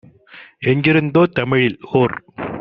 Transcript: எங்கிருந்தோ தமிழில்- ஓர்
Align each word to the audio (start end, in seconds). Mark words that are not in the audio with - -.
எங்கிருந்தோ 0.63 1.23
தமிழில்- 1.33 1.79
ஓர் 1.93 2.15